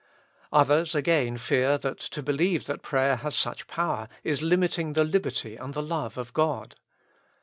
[0.51, 5.55] Others again fear that to believe that prayer has such power is limiting the liberty
[5.55, 6.73] and the love of God.